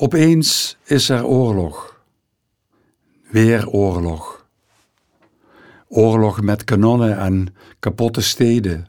[0.00, 2.02] Opeens is er oorlog.
[3.30, 4.46] Weer oorlog.
[5.88, 8.88] Oorlog met kanonnen en kapotte steden,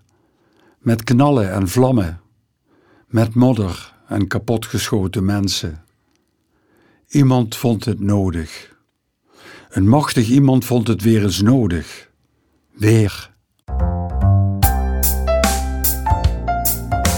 [0.79, 2.21] met knallen en vlammen,
[3.07, 5.83] met modder en kapotgeschoten mensen.
[7.07, 8.75] Iemand vond het nodig.
[9.69, 12.09] Een machtig iemand vond het weer eens nodig.
[12.71, 13.31] Weer.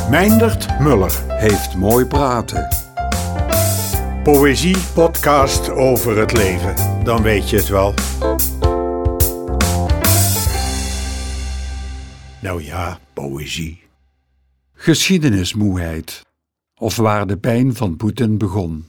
[0.09, 1.23] Meindert Muller.
[1.27, 2.80] Heeft mooi praten.
[4.23, 7.03] Poëzie podcast over het leven.
[7.03, 7.93] Dan weet je het wel.
[12.41, 13.83] Nou ja, poëzie.
[14.73, 16.25] Geschiedenismoeheid.
[16.75, 18.85] Of waar de pijn van Poetin begon.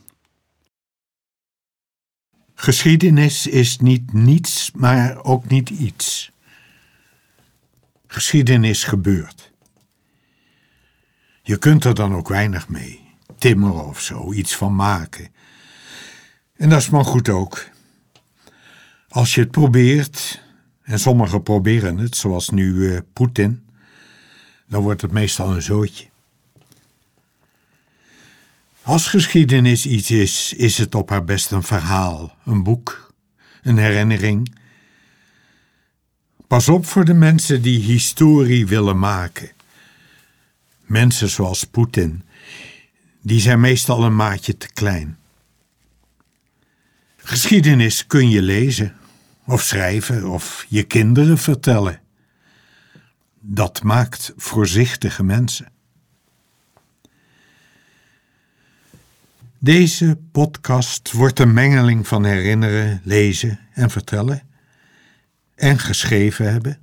[2.54, 6.30] Geschiedenis is niet niets, maar ook niet iets.
[8.06, 9.52] Geschiedenis gebeurt.
[11.42, 13.01] Je kunt er dan ook weinig mee.
[13.42, 15.28] Timmeren of zo, iets van maken.
[16.56, 17.66] En dat is maar goed ook.
[19.08, 20.42] Als je het probeert,
[20.82, 23.66] en sommigen proberen het, zoals nu uh, Poetin,
[24.68, 26.06] dan wordt het meestal een zootje.
[28.82, 33.12] Als geschiedenis iets is, is het op haar best een verhaal, een boek,
[33.62, 34.54] een herinnering.
[36.46, 39.50] Pas op voor de mensen die historie willen maken.
[40.80, 42.22] Mensen zoals Poetin,
[43.22, 45.18] die zijn meestal een maatje te klein.
[47.16, 48.96] Geschiedenis kun je lezen,
[49.46, 52.00] of schrijven, of je kinderen vertellen.
[53.40, 55.72] Dat maakt voorzichtige mensen.
[59.58, 64.42] Deze podcast wordt een mengeling van herinneren, lezen en vertellen
[65.54, 66.78] en geschreven hebben.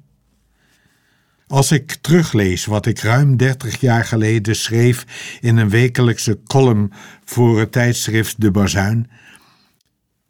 [1.49, 5.05] Als ik teruglees wat ik ruim 30 jaar geleden schreef
[5.41, 6.91] in een wekelijkse column
[7.25, 9.09] voor het tijdschrift De Bazuin,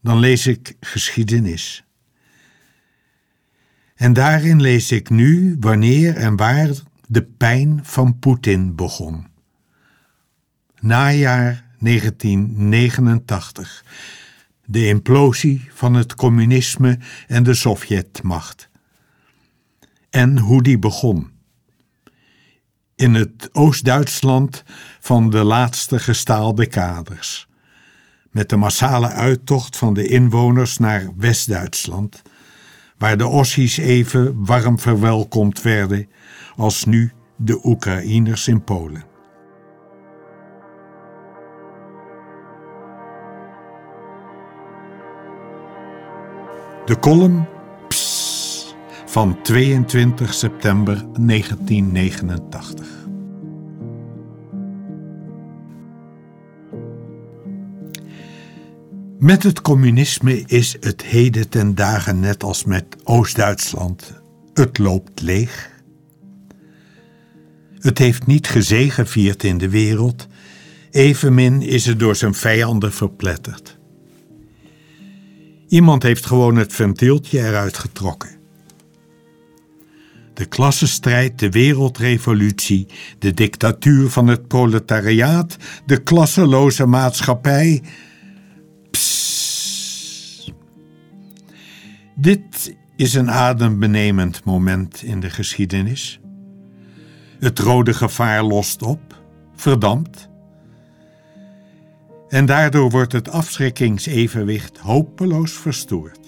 [0.02, 1.84] dan lees ik geschiedenis.
[3.96, 6.70] En daarin lees ik nu wanneer en waar
[7.08, 9.28] de pijn van Poetin begon.
[10.80, 13.86] Najaar 1989.
[14.66, 18.69] De implosie van het communisme en de Sovjetmacht.
[20.10, 21.32] En hoe die begon.
[22.96, 24.64] In het Oost-Duitsland
[25.00, 27.48] van de laatste gestaalde kaders.
[28.32, 32.22] Met de massale uittocht van de inwoners naar West-Duitsland,
[32.98, 36.10] waar de Ossies even warm verwelkomd werden
[36.56, 39.04] als nu de Oekraïners in Polen.
[46.86, 47.59] De Psst
[49.10, 52.88] van 22 september 1989.
[59.20, 64.14] Met het communisme is het heden ten dagen net als met Oost-Duitsland.
[64.54, 65.70] Het loopt leeg.
[67.80, 70.28] Het heeft niet gezegevierd in de wereld,
[70.92, 73.78] evenmin is het door zijn vijanden verpletterd.
[75.68, 78.39] Iemand heeft gewoon het ventieltje eruit getrokken.
[80.40, 87.84] De klassenstrijd, de wereldrevolutie, de dictatuur van het proletariaat, de klasseloze maatschappij.
[88.92, 90.52] Psst.
[92.16, 96.20] Dit is een adembenemend moment in de geschiedenis.
[97.40, 99.22] Het rode gevaar lost op,
[99.56, 100.30] verdampt
[102.30, 106.19] en daardoor wordt het afschrikkingsevenwicht hopeloos verstoord.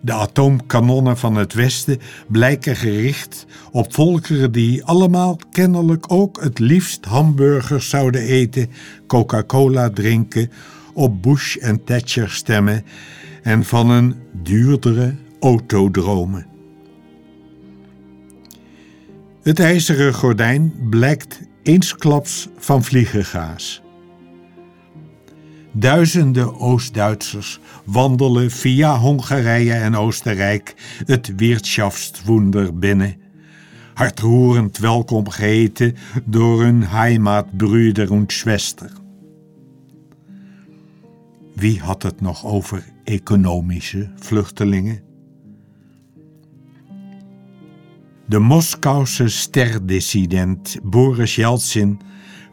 [0.00, 7.04] De atoomkanonnen van het Westen blijken gericht op volkeren die allemaal kennelijk ook het liefst
[7.04, 8.70] hamburgers zouden eten,
[9.06, 10.50] Coca-Cola drinken,
[10.94, 12.84] op Bush en Thatcher stemmen
[13.42, 16.46] en van een duurdere auto dromen.
[19.42, 23.79] Het ijzeren gordijn blijkt eensklaps van vliegengaas.
[25.72, 30.74] Duizenden Oost-Duitsers wandelen via Hongarije en Oostenrijk
[31.04, 33.16] het Wirtschaftswunder binnen.
[33.94, 38.92] Hartroerend welkom geheten door hun Heimatbrüder en Schwester.
[41.54, 45.02] Wie had het nog over economische vluchtelingen?
[48.26, 52.00] De Moskouse sterdissident Boris Yeltsin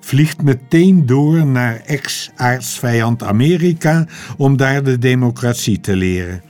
[0.08, 4.08] vliegt meteen door naar ex-aardsvijand Amerika
[4.38, 6.42] om daar de democratie te leren.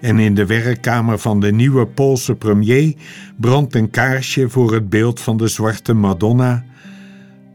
[0.00, 2.94] En in de werkkamer van de nieuwe Poolse premier
[3.36, 6.64] brandt een kaarsje voor het beeld van de zwarte Madonna,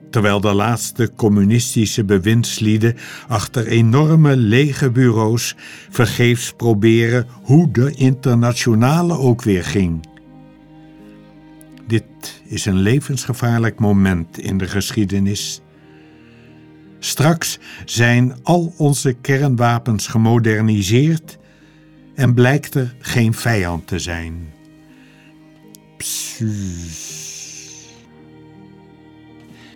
[0.09, 2.95] terwijl de laatste communistische bewindslieden
[3.27, 5.55] achter enorme lege bureaus
[5.89, 10.09] vergeefs proberen hoe de internationale ook weer ging.
[11.91, 15.61] Dit is een levensgevaarlijk moment in de geschiedenis.
[16.99, 21.37] Straks zijn al onze kernwapens gemoderniseerd
[22.15, 24.53] en blijkt er geen vijand te zijn.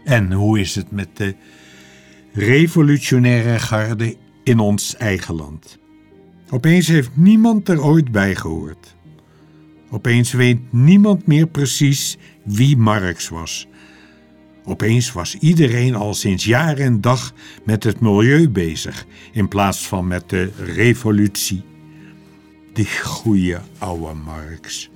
[0.04, 1.36] En hoe is het met de
[2.34, 5.78] revolutionaire garde in ons eigen land?
[6.50, 8.95] Opeens heeft niemand er ooit bij gehoord.
[9.96, 13.68] Opeens weet niemand meer precies wie Marx was.
[14.66, 17.34] Opeens was iedereen al sinds jaar en dag
[17.64, 21.64] met het milieu bezig, in plaats van met de revolutie.
[22.74, 24.90] Die goeie oude Marx.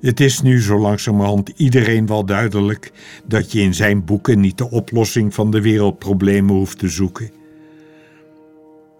[0.00, 2.92] Het is nu zo langzamerhand iedereen wel duidelijk
[3.24, 7.30] dat je in zijn boeken niet de oplossing van de wereldproblemen hoeft te zoeken.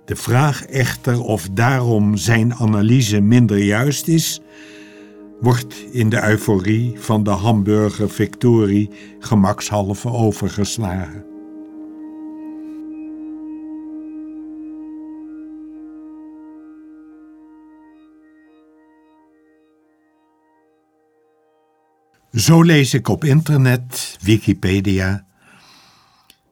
[0.05, 4.41] De vraag echter of daarom zijn analyse minder juist is,
[5.41, 11.25] wordt in de euforie van de Hamburger Victorie gemakshalve overgeslagen.
[22.33, 25.27] Zo lees ik op internet, Wikipedia.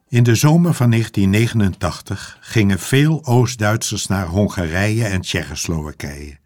[0.08, 6.43] In de zomer van 1989 gingen veel Oost-Duitsers naar Hongarije en Tsjechoslowakije.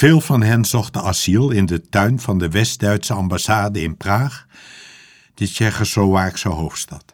[0.00, 4.46] Veel van hen zochten asiel in de tuin van de West-Duitse ambassade in Praag,
[5.34, 7.04] de Tsjechoslowaakse hoofdstad.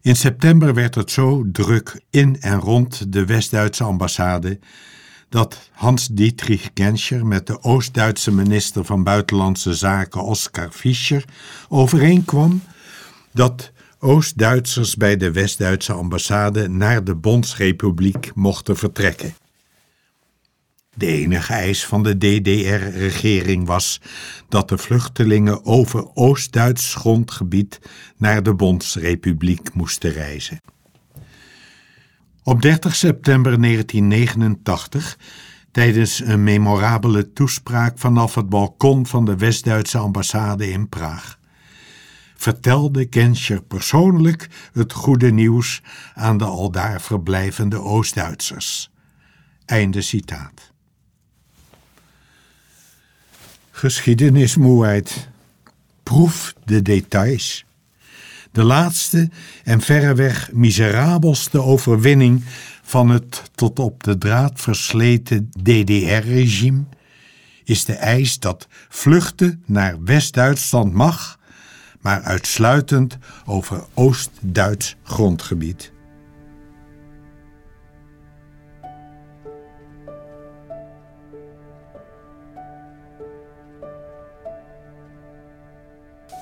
[0.00, 4.58] In september werd het zo druk in en rond de West-Duitse ambassade
[5.28, 11.24] dat Hans-Dietrich Genscher met de Oost-Duitse minister van Buitenlandse Zaken Oskar Fischer
[11.68, 12.62] overeenkwam
[13.32, 19.34] dat Oost-Duitsers bij de West-Duitse ambassade naar de Bondsrepubliek mochten vertrekken.
[20.98, 24.00] De enige eis van de DDR-regering was
[24.48, 27.80] dat de vluchtelingen over Oost-Duits grondgebied
[28.16, 30.60] naar de Bondsrepubliek moesten reizen.
[32.42, 35.18] Op 30 september 1989,
[35.70, 41.38] tijdens een memorabele toespraak vanaf het balkon van de West-Duitse ambassade in Praag,
[42.36, 45.82] vertelde Genscher persoonlijk het goede nieuws
[46.14, 48.90] aan de aldaar verblijvende Oost-Duitsers.
[49.64, 50.65] Einde citaat.
[53.76, 55.28] Geschiedenismoeheid.
[56.02, 57.64] Proef de details.
[58.52, 59.30] De laatste
[59.64, 62.44] en verreweg miserabelste overwinning
[62.82, 66.84] van het tot op de draad versleten DDR-regime
[67.64, 71.38] is de eis dat vluchten naar West-Duitsland mag,
[72.00, 75.92] maar uitsluitend over Oost-Duits grondgebied.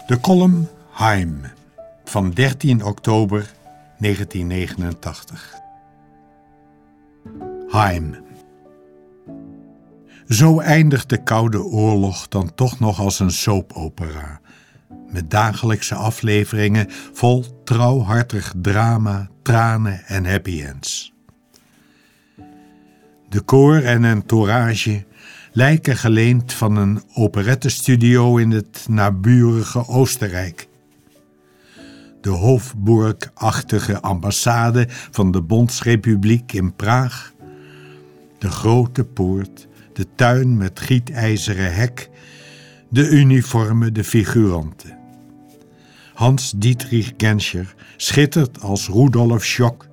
[0.06, 1.40] De column Heim
[2.04, 3.50] van 13 oktober
[3.98, 5.54] 1989.
[7.68, 8.16] Heim.
[10.28, 14.40] Zo eindigt de Koude Oorlog dan toch nog als een soapopera,
[15.08, 21.12] met dagelijkse afleveringen vol trouwhartig drama, tranen en happy ends.
[23.28, 25.04] De koor en entourage
[25.54, 30.68] lijken geleend van een operettestudio in het naburige Oostenrijk
[32.24, 37.32] de Hofburg-achtige ambassade van de Bondsrepubliek in Praag,
[38.38, 42.10] de grote poort, de tuin met gietijzeren hek,
[42.88, 44.98] de uniformen, de figuranten.
[46.14, 49.88] Hans-Dietrich Genscher schittert als Rudolf Schock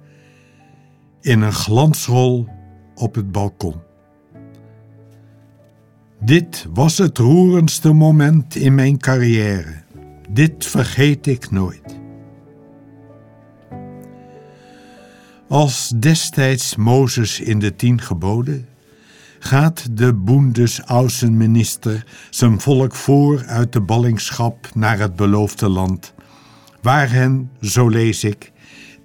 [1.22, 2.48] in een glansrol
[2.96, 3.76] op het balkon.
[6.24, 9.74] Dit was het roerendste moment in mijn carrière.
[10.30, 12.00] Dit vergeet ik nooit.
[15.48, 18.68] Als destijds Mozes in de tien geboden,
[19.40, 26.14] gaat de Bundesaußenminister zijn volk voor uit de ballingschap naar het beloofde land,
[26.82, 28.52] waar hen, zo lees ik,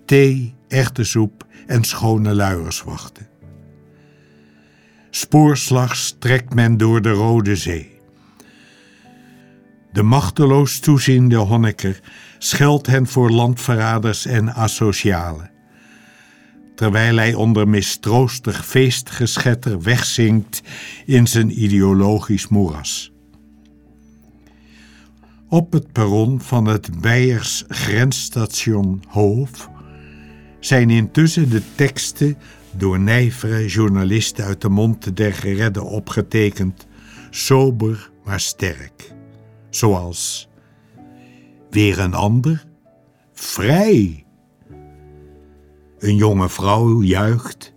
[0.05, 3.27] thee, erwtensoep en schone luiers wachten.
[5.17, 7.91] Spoorslags trekt men door de Rode Zee.
[9.93, 12.01] De machteloos toeziende Honneker
[12.39, 15.51] scheldt hen voor landverraders en asocialen
[16.75, 20.63] terwijl hij onder mistroostig feestgeschetter wegzinkt
[21.05, 23.13] in zijn ideologisch moeras.
[25.49, 29.71] Op het perron van het Beiers grensstation Hoof
[30.61, 32.37] zijn intussen de teksten
[32.79, 36.87] door nijvere journalisten uit de mond der geredden opgetekend,
[37.31, 39.15] sober maar sterk.
[39.71, 40.49] Zoals
[41.71, 42.65] Weer een ander?
[43.33, 44.25] Vrij!
[45.99, 47.75] Een jonge vrouw juicht.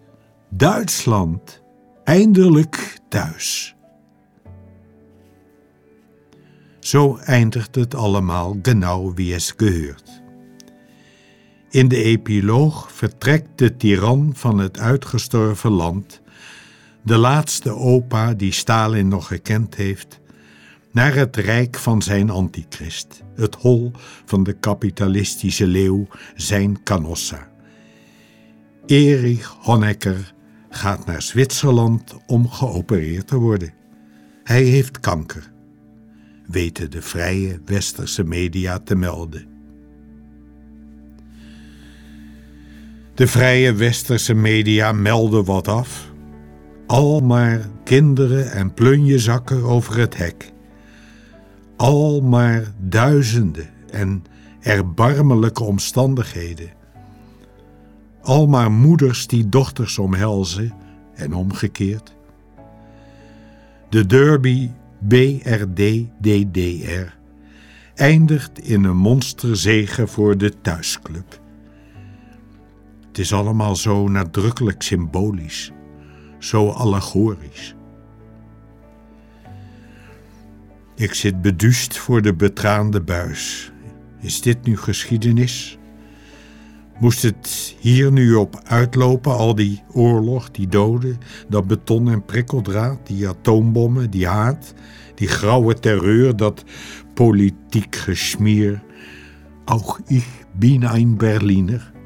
[0.49, 1.61] Duitsland,
[2.03, 3.75] eindelijk thuis.
[6.79, 10.21] Zo eindigt het allemaal genau wie es geheurt.
[11.71, 16.21] In de epiloog vertrekt de tiran van het uitgestorven land,
[17.01, 20.19] de laatste opa die Stalin nog gekend heeft,
[20.91, 23.91] naar het rijk van zijn antichrist, het hol
[24.25, 27.47] van de kapitalistische leeuw, zijn canossa.
[28.85, 30.33] Erich Honecker
[30.69, 33.73] gaat naar Zwitserland om geopereerd te worden.
[34.43, 35.51] Hij heeft kanker,
[36.47, 39.48] weten de vrije westerse media te melden.
[43.19, 46.11] De vrije westerse media melden wat af.
[46.87, 50.51] Al maar kinderen en plunjezakken over het hek.
[51.75, 54.23] Al maar duizenden en
[54.59, 56.69] erbarmelijke omstandigheden.
[58.21, 60.73] Al maar moeders die dochters omhelzen
[61.15, 62.13] en omgekeerd.
[63.89, 64.69] De derby
[65.07, 65.97] BRD-DDR
[67.95, 71.39] eindigt in een monsterzege voor de thuisclub.
[73.19, 75.71] Is allemaal zo nadrukkelijk symbolisch,
[76.37, 77.75] zo allegorisch.
[80.95, 83.71] Ik zit beduust voor de betraande buis.
[84.19, 85.77] Is dit nu geschiedenis?
[86.99, 91.17] Moest het hier nu op uitlopen, al die oorlog, die doden,
[91.49, 94.73] dat beton en prikkeldraad, die atoombommen, die haat,
[95.15, 96.63] die grauwe terreur, dat
[97.13, 98.81] politiek geschmier.
[99.65, 101.97] Auch ich bin ein Berliner.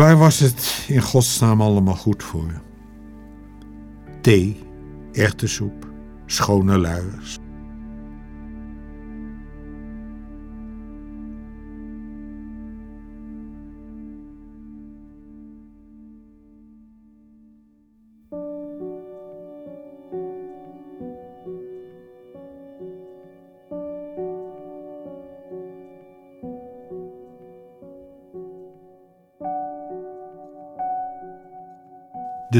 [0.00, 2.62] Waar was het in godsnaam allemaal goed voor?
[4.20, 4.62] Thee,
[5.12, 5.88] erwtensoep,
[6.26, 7.38] schone luiers.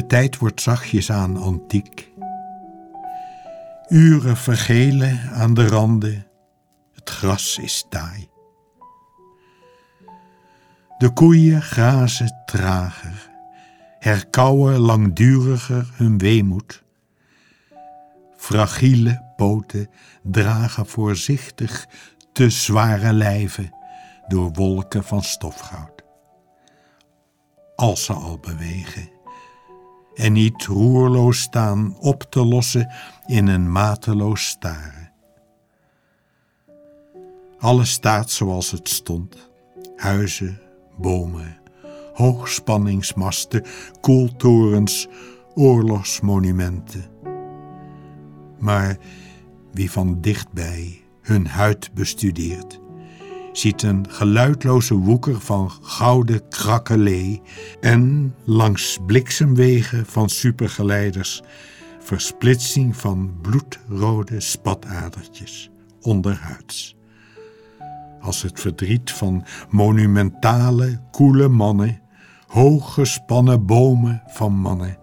[0.01, 2.13] De tijd wordt zachtjes aan antiek.
[3.89, 6.27] Uren vergelen aan de randen,
[6.95, 8.29] het gras is taai.
[10.99, 13.31] De koeien grazen trager,
[13.99, 16.83] herkauwen langduriger hun weemoed.
[18.37, 19.91] Fragiele poten
[20.23, 21.87] dragen voorzichtig
[22.33, 23.75] te zware lijven
[24.29, 26.05] door wolken van stofgoud.
[27.77, 29.20] Als ze al bewegen
[30.15, 32.93] en niet roerloos staan op te lossen
[33.27, 35.13] in een mateloos staren.
[37.59, 39.51] Alles staat zoals het stond:
[39.97, 40.61] huizen,
[40.99, 41.57] bomen,
[42.15, 43.65] hoogspanningsmasten,
[44.01, 45.09] koeltorens,
[45.55, 47.05] oorlogsmonumenten.
[48.59, 48.97] Maar
[49.73, 52.81] wie van dichtbij hun huid bestudeert,
[53.53, 57.43] ziet een geluidloze woeker van gouden krakkelee
[57.81, 61.43] en langs bliksemwegen van supergeleiders
[62.01, 66.97] versplitsing van bloedrode spatadertjes onderhuids.
[68.21, 72.01] Als het verdriet van monumentale, koele mannen,
[72.47, 74.99] hooggespannen bomen van mannen,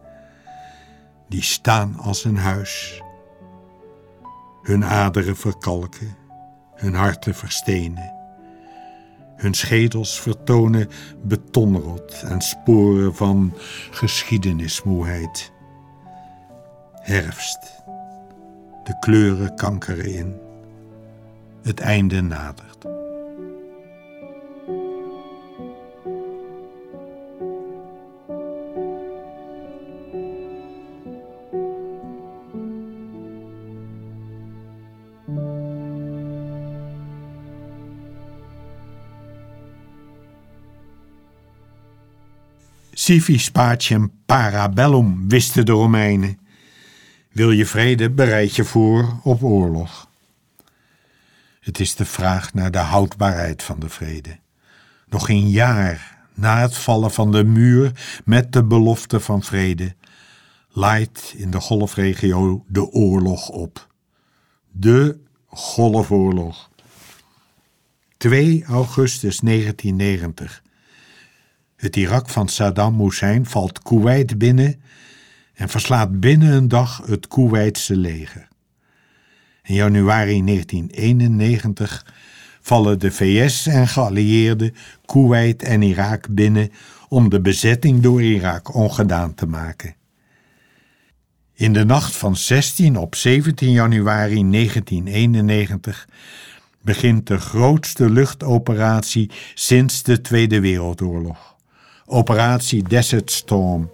[1.29, 3.01] die staan als een huis.
[4.61, 6.15] Hun aderen verkalken,
[6.75, 8.16] hun harten verstenen
[9.37, 10.89] hun schedels vertonen
[11.23, 13.53] betonrot en sporen van
[13.91, 15.51] geschiedenismoeheid.
[16.93, 17.75] Herfst.
[18.83, 20.35] De kleuren kankeren in.
[21.63, 22.66] Het einde nadert.
[43.07, 46.39] Civis pacem parabellum, wisten de Romeinen.
[47.31, 50.09] Wil je vrede, bereid je voor op oorlog.
[51.59, 54.39] Het is de vraag naar de houdbaarheid van de vrede.
[55.09, 57.91] Nog een jaar na het vallen van de muur
[58.25, 59.95] met de belofte van vrede,
[60.69, 63.87] laait in de golfregio de oorlog op.
[64.71, 66.69] de Golfoorlog.
[68.17, 70.65] 2 augustus 1990.
[71.77, 74.81] Het Irak van Saddam Hussein valt Kuwait binnen
[75.53, 78.47] en verslaat binnen een dag het Kuwaitse leger.
[79.63, 82.05] In januari 1991
[82.61, 86.71] vallen de VS en geallieerden Kuwait en Irak binnen
[87.09, 89.95] om de bezetting door Irak ongedaan te maken.
[91.53, 96.07] In de nacht van 16 op 17 januari 1991
[96.81, 101.56] begint de grootste luchtoperatie sinds de Tweede Wereldoorlog.
[102.09, 103.91] Operatie Desert Storm,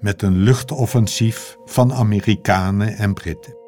[0.00, 3.58] met een luchtoffensief van Amerikanen en Britten.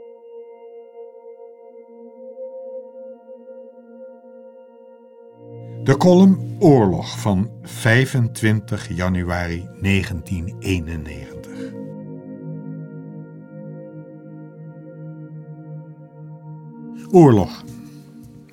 [5.82, 11.50] De column Oorlog van 25 januari 1991.
[17.10, 17.64] Oorlog.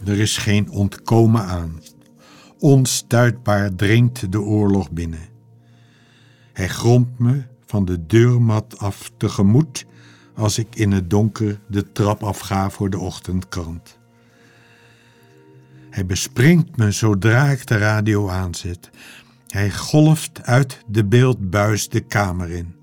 [0.05, 1.79] Er is geen ontkomen aan.
[2.59, 5.27] Onstuitbaar dringt de oorlog binnen.
[6.53, 9.85] Hij gromt me van de deurmat af tegemoet
[10.35, 13.97] als ik in het donker de trap afga voor de ochtendkrant.
[15.89, 18.89] Hij bespringt me zodra ik de radio aanzet.
[19.47, 22.75] Hij golft uit de beeldbuis de kamer in.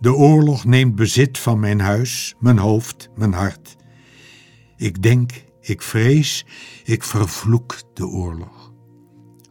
[0.00, 3.76] De oorlog neemt bezit van mijn huis, mijn hoofd, mijn hart.
[4.76, 6.46] Ik denk, ik vrees,
[6.84, 8.72] ik vervloek de oorlog.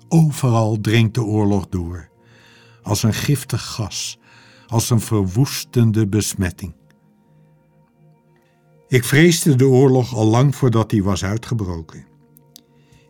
[0.07, 2.09] Overal dringt de oorlog door,
[2.81, 4.19] als een giftig gas,
[4.67, 6.75] als een verwoestende besmetting.
[8.87, 12.05] Ik vreesde de oorlog al lang voordat hij was uitgebroken.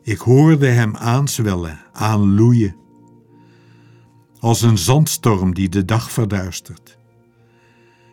[0.02, 2.76] Ik hoorde hem aanzwellen, aanloeien,
[4.40, 6.98] als een zandstorm die de dag verduistert.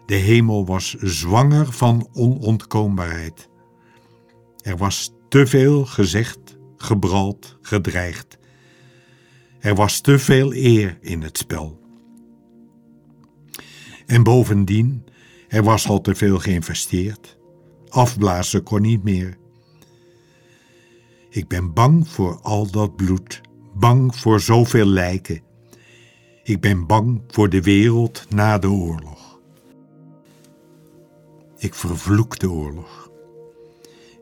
[0.07, 3.49] De hemel was zwanger van onontkoombaarheid.
[4.65, 8.39] Er was te veel gezegd, gebrald, gedreigd.
[9.59, 11.81] Er was te veel eer in het spel.
[14.07, 15.05] En bovendien,
[15.49, 17.39] er was al te veel geïnvesteerd.
[17.89, 19.37] Afblazen kon niet meer.
[21.29, 23.41] Ik ben bang voor al dat bloed,
[23.75, 25.43] bang voor zoveel lijken.
[26.43, 29.41] Ik ben bang voor de wereld na de oorlog.
[31.57, 33.04] Ik vervloek de oorlog.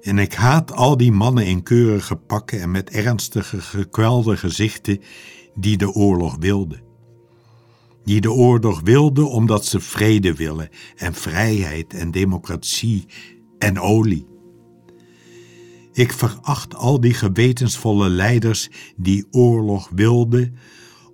[0.02, 5.00] En ik haat al die mannen in keurige pakken en met ernstige, gekwelde gezichten
[5.54, 6.82] die de oorlog wilden.
[8.04, 13.06] Die de oorlog wilden omdat ze vrede willen en vrijheid en democratie
[13.58, 14.26] en olie.
[15.92, 20.56] Ik veracht al die gewetensvolle leiders die oorlog wilden,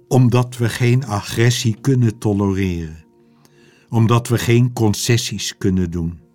[0.08, 3.04] omdat we geen agressie kunnen tolereren,
[3.88, 6.27] omdat we geen concessies kunnen doen.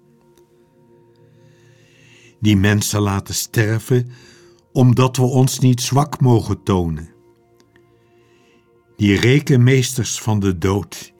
[2.43, 4.09] Die mensen laten sterven
[4.71, 7.09] omdat we ons niet zwak mogen tonen.
[8.95, 11.13] Die rekenmeesters van de dood,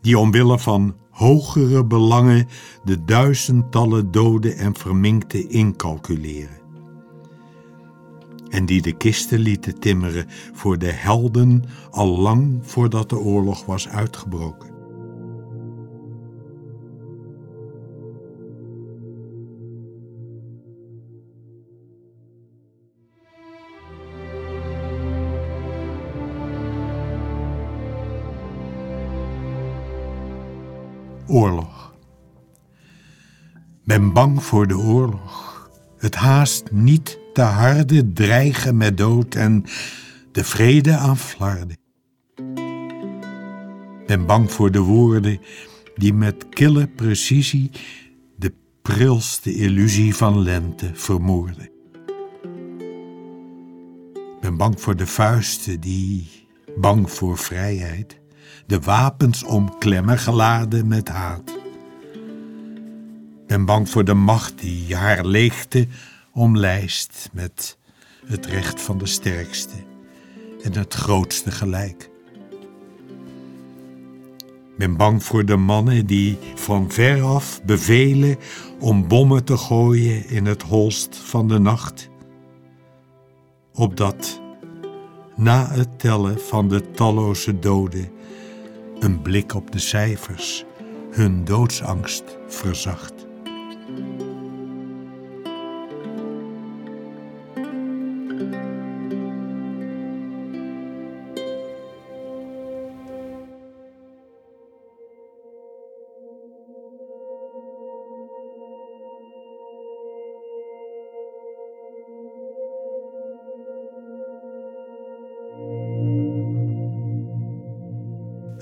[0.00, 2.48] die omwille van hogere belangen
[2.84, 6.60] de duizendtallen doden en verminkten incalculeren.
[8.48, 13.88] En die de kisten lieten timmeren voor de helden al lang voordat de oorlog was
[13.88, 14.73] uitgebroken.
[31.26, 31.94] Oorlog.
[33.84, 35.70] Ben bang voor de oorlog.
[35.98, 39.64] Het haast niet te harde dreigen met dood en
[40.32, 41.76] de vrede aan flarden.
[44.06, 45.40] Ben bang voor de woorden
[45.94, 47.70] die met kille precisie
[48.36, 51.70] de prilste illusie van lente vermoorden.
[54.40, 56.28] Ben bang voor de vuisten die,
[56.76, 58.20] bang voor vrijheid,
[58.66, 61.52] de wapens omklemmen geladen met haat.
[63.46, 65.86] Ben bang voor de macht die haar leegte
[66.32, 67.78] omlijst met
[68.26, 69.76] het recht van de sterkste
[70.62, 72.10] en het grootste gelijk.
[74.76, 78.36] Ben bang voor de mannen die van veraf bevelen
[78.80, 82.08] om bommen te gooien in het holst van de nacht.
[83.74, 84.40] Opdat
[85.36, 88.10] na het tellen van de talloze doden
[89.04, 90.64] een blik op de cijfers
[91.10, 93.26] hun doodsangst verzacht.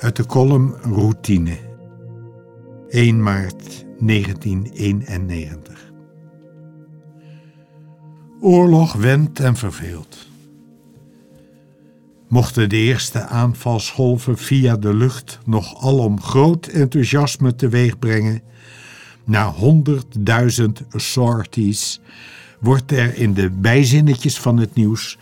[0.03, 1.57] Uit de column Routine,
[2.89, 5.93] 1 maart 1991.
[8.41, 10.29] Oorlog wendt en verveelt.
[12.29, 18.43] Mochten de eerste aanvalsgolven via de lucht nog alom groot enthousiasme teweeg brengen,
[19.25, 22.01] na honderdduizend sorties
[22.63, 25.19] wordt er in de bijzinnetjes van het nieuws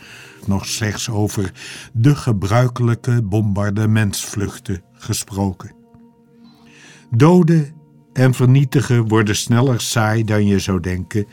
[0.46, 1.53] nog slechts over
[1.92, 5.72] de gebruikelijke bombardementsvluchten gesproken.
[7.11, 7.74] Doden
[8.12, 11.26] en vernietigen worden sneller saai dan je zou denken,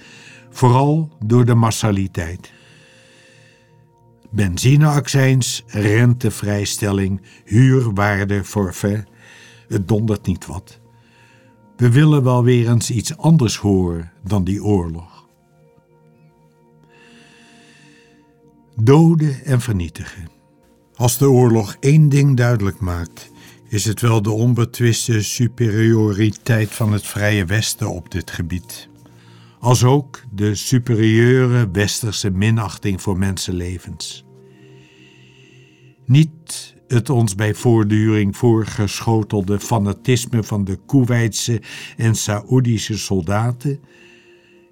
[0.49, 2.51] vooral door de massaliteit.
[4.29, 9.05] Benzineaccijns, rentevrijstelling, huurwaarde, forfait,
[9.67, 10.79] het dondert niet wat.
[11.77, 15.16] We willen wel weer eens iets anders horen dan die oorlog.
[18.81, 20.29] Doden en vernietigen.
[20.95, 23.31] Als de oorlog één ding duidelijk maakt,
[23.69, 28.89] is het wel de onbetwiste superioriteit van het Vrije Westen op dit gebied.
[29.59, 34.25] Als ook de superieure westerse minachting voor mensenlevens.
[36.05, 41.61] Niet het ons bij voortduring voorgeschotelde fanatisme van de Koeweitse
[41.97, 43.79] en Saoedische soldaten,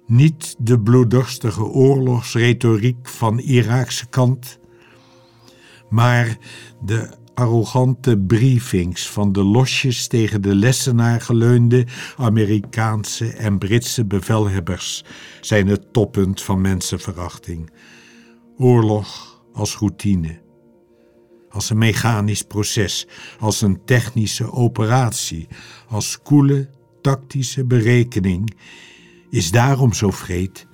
[0.06, 4.58] niet de bloeddorstige oorlogsretoriek van Iraakse kant,
[5.88, 6.38] maar
[6.84, 15.04] de arrogante briefings van de losjes tegen de lessenaar geleunde Amerikaanse en Britse bevelhebbers
[15.40, 17.70] zijn het toppunt van mensenverachting.
[18.56, 20.44] Oorlog als routine
[21.56, 23.06] als een mechanisch proces,
[23.38, 25.48] als een technische operatie,
[25.88, 26.68] als koele
[27.00, 28.56] tactische berekening,
[29.36, 30.66] is daarom zo vreed,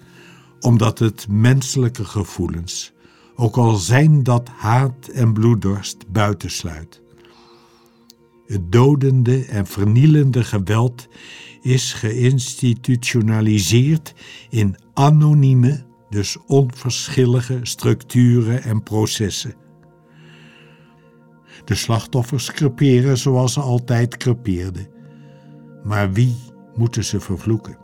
[0.60, 2.92] omdat het menselijke gevoelens,
[3.34, 7.00] ook al zijn dat haat en bloeddorst, buitensluit.
[8.46, 11.08] Het dodende en vernielende geweld
[11.60, 14.14] is geïnstitutionaliseerd
[14.50, 19.54] in anonieme, dus onverschillige structuren en processen.
[21.64, 24.86] De slachtoffers creperen zoals ze altijd crepeerden.
[25.84, 26.36] Maar wie
[26.74, 27.82] moeten ze vervloeken?